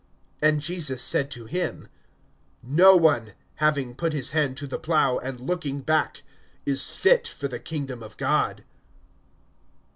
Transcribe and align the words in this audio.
(62)And 0.41 0.57
Jesus 0.57 0.99
said 1.03 1.29
to 1.29 1.45
him: 1.45 1.87
No 2.63 2.95
one, 2.95 3.33
having 3.57 3.93
put 3.93 4.13
his 4.13 4.31
hand 4.31 4.57
to 4.57 4.65
the 4.65 4.79
plow, 4.79 5.19
and 5.19 5.39
looking 5.39 5.81
back, 5.81 6.23
is 6.65 6.89
fit 6.89 7.27
for 7.27 7.47
the 7.47 7.59
kingdom 7.59 8.01
of 8.01 8.17
God. 8.17 8.63